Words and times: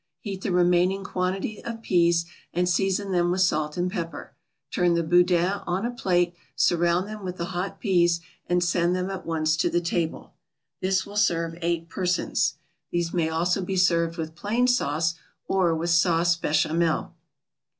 Heat 0.19 0.41
the 0.41 0.51
remaining 0.51 1.03
quantity 1.03 1.63
of 1.63 1.83
peas, 1.83 2.25
and 2.55 2.67
season 2.67 3.11
them 3.11 3.29
with 3.29 3.41
salt 3.41 3.77
and 3.77 3.91
pepper. 3.91 4.33
Turn 4.71 4.95
the 4.95 5.03
boudins 5.03 5.61
on 5.67 5.85
a 5.85 5.91
platter, 5.91 6.31
surround 6.55 7.07
them 7.07 7.23
with 7.23 7.37
the 7.37 7.45
hot 7.53 7.79
peas, 7.79 8.19
and 8.47 8.63
send 8.63 8.95
them 8.95 9.11
at 9.11 9.27
once 9.27 9.55
to 9.57 9.69
the 9.69 9.79
table. 9.79 10.33
This 10.79 11.05
will 11.05 11.17
serve 11.17 11.55
eight 11.61 11.87
persons. 11.87 12.55
These 12.89 13.13
may 13.13 13.29
also 13.29 13.61
be 13.61 13.75
served 13.75 14.17
with 14.17 14.33
plain 14.33 14.65
sauce, 14.65 15.13
or 15.47 15.75
with 15.75 15.91
Sauce 15.91 16.35
Bechamel. 16.35 17.13